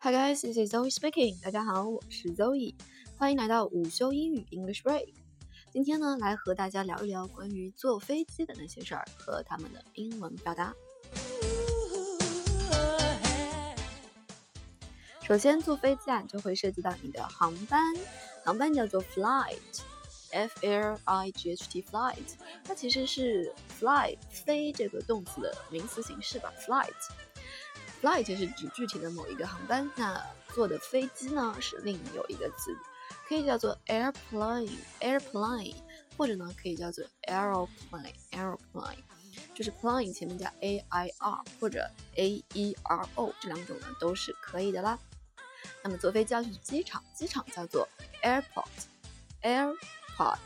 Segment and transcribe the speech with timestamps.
[0.00, 1.42] Hi guys, this is Zoe speaking.
[1.42, 2.72] 大家好，我是 Zoe，
[3.16, 5.12] 欢迎来到午休英语 English Break。
[5.72, 10.72] 今天呢，来和大家聊一聊关于坐飞机的那些事儿和他们的英文表达。
[15.26, 17.82] 首先，坐飞机啊，就会涉及到你的航班，
[18.44, 26.94] 航班叫做 flight，f l i g h t flight，它其实是 fly 飞这个动词的名词形式吧，flight。
[28.00, 32.76] Flight 是指具体的某一个航班，那坐的飞机呢是另有一个词，
[33.28, 35.74] 可以叫做 airplane，airplane，
[36.16, 38.98] 或者呢可以叫做 aeroplane，aeroplane，
[39.52, 44.96] 就是 plane 前面加 a i r 或者 a e r o 这两种呢都是可以的啦。
[45.82, 47.88] 那么坐飞机要去机场，机场叫做
[48.22, 50.38] airport，airport。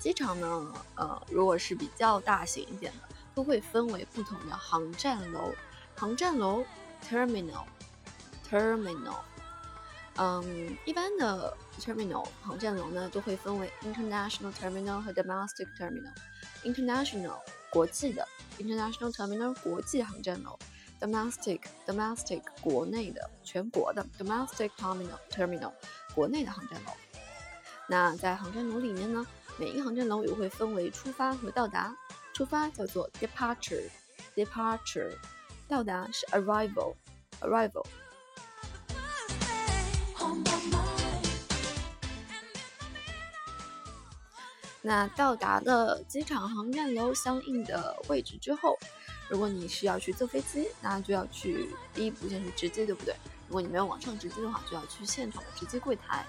[0.00, 5.54] 机场呢，呃，如果是比较大型一点的，都会分为不同的航站楼。
[5.94, 6.64] 航站楼
[7.08, 9.20] ，terminal，terminal，
[10.16, 16.12] 嗯，一般的 terminal 航站楼呢，都会分为 international terminal 和 domestic terminal。
[16.64, 18.26] international 国际的
[18.58, 20.58] ，international terminal 国际航站楼
[21.00, 25.72] ；domestic domestic 国内的，全国的，domestic terminal terminal
[26.14, 26.92] 国内的航站楼。
[27.88, 29.26] 那在航站楼里面呢，
[29.58, 31.96] 每一个航站楼也会分为出发和到达。
[32.32, 35.18] 出发叫做 departure，departure。
[35.72, 37.82] 到达是 arrival，arrival。
[44.82, 48.78] 那到达了机场航站楼相应的位置之后，
[49.30, 53.16] 如果你是要去坐飞机，那就要去第一步先去值机，对不对？
[53.48, 56.26] 如果你没有网上值机的话，就要去现场的值机柜台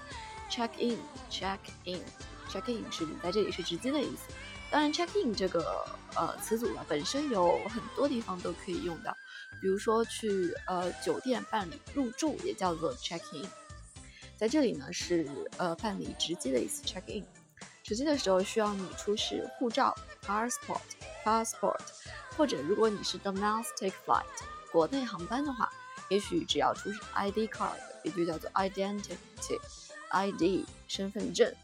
[0.48, 4.32] check in，check in，check in 是你在这里是值机的意思。
[4.74, 5.86] 当然，check in 这个
[6.16, 9.16] 呃词组呢，本身有很多地方都可以用到。
[9.62, 13.48] 比如说去呃酒店办理入住也叫做 check in，
[14.36, 17.24] 在这里呢是呃办理值机的意思 check in，
[17.84, 19.96] 值机的时候需要你出示护照
[20.26, 20.80] passport
[21.24, 21.78] passport，
[22.36, 24.24] 或者如果你是 domestic flight
[24.72, 25.72] 国内航班的话，
[26.08, 29.14] 也许只要出示 ID card 也就叫做 identity
[30.10, 31.54] ID 身份证。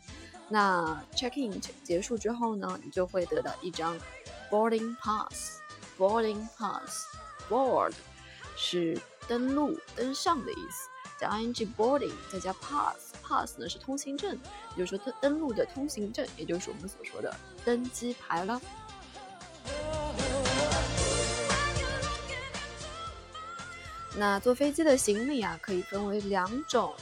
[0.50, 3.96] 那 check in 结束之后呢，你就会得到一张
[4.50, 5.60] boarding pass
[5.96, 7.06] boarding pass。
[7.48, 7.94] Board
[8.56, 14.38] 是登陆、登上的意思，加 ing boarding 再加 pass，pass 呢是通行证，
[14.76, 17.34] 也就是说登登陆的通行证，也就是我们所说的
[17.64, 18.60] 登机牌了。
[24.16, 26.94] 那坐飞机的行李啊，可以分为两种，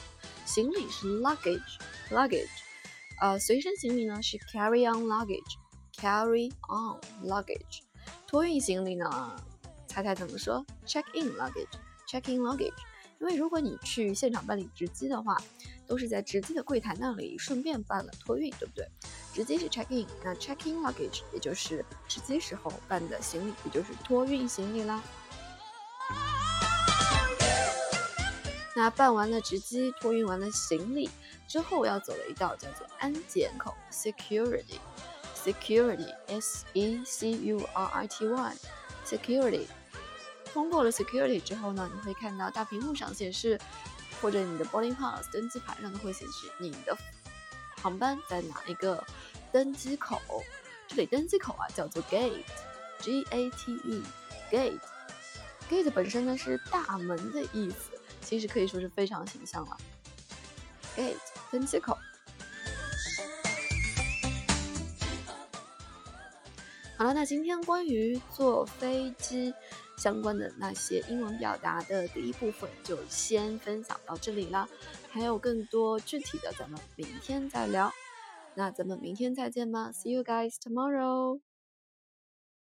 [0.45, 2.47] 行李是 luggage，luggage，
[3.21, 7.81] 呃，随身行李呢是 carry on luggage，carry on luggage，
[8.25, 9.35] 托运行李呢？
[9.87, 12.73] 猜猜怎么说？Check in luggage，check in luggage。
[13.19, 15.35] 因为如果你去现场办理值机的话，
[15.85, 18.87] 都是在值机的柜台那里顺便办了托运，对不对？
[19.33, 25.03] 值机是 check in，那 check in luggage 也就是值机时候办的行李，也就是托运行李啦。
[28.79, 31.09] 那办完了值机，托运完了行李
[31.49, 39.67] 之后，要走的一道叫做安检口 （security），security，s e c u r i t y，security。
[40.45, 43.59] 通过了 security 之后呢，你会看到大屏幕上显示，
[44.21, 46.97] 或者你的 boarding pass 登机牌上都会显示你的
[47.81, 49.03] 航班在哪一个
[49.51, 50.21] 登机口。
[50.87, 54.79] 这里登机口啊叫做 gate，g a t e，gate。
[55.69, 57.98] gate 本身呢是大门的意思，
[58.29, 59.75] 其实可以说是非常形象了。
[60.95, 61.15] gate
[61.49, 61.97] 登机口。
[66.95, 69.51] 好了，那今天关于坐飞机。
[69.97, 74.65] 相关的那些英文表达的第一部分就先分享到这里了，
[75.09, 77.91] 还有更多具体的，咱们明天再聊。
[78.55, 81.41] 那咱们明天再见吧，See you guys tomorrow。